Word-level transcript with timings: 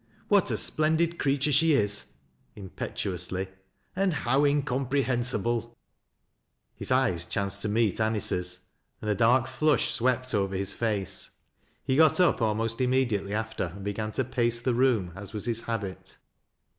"What 0.29 0.49
a 0.49 0.57
splendid 0.57 1.19
creature 1.19 1.51
she 1.51 1.73
is 1.73 2.13
I" 2.57 2.61
impetu 2.61 3.11
(lusly 3.13 3.49
—"and 3.95 4.11
how 4.13 4.45
incomprehensible!" 4.45 5.77
His 6.79 6.89
eyes 6.89 7.23
chanced 7.23 7.61
to 7.61 7.69
meet 7.69 8.01
Anice's, 8.01 8.61
and 8.99 9.11
a 9.11 9.13
dark 9.13 9.45
flush 9.45 9.91
swept 9.91 10.33
over 10.33 10.55
his 10.55 10.73
face. 10.73 11.41
He 11.83 11.95
got 11.97 12.19
up 12.19 12.41
almost 12.41 12.81
immediately 12.81 13.35
after 13.35 13.65
and 13.65 13.83
began 13.83 14.11
to 14.13 14.23
pace 14.23 14.57
the 14.59 14.73
room, 14.73 15.11
as 15.15 15.33
was 15.33 15.45
his 15.45 15.61
habit. 15.65 16.17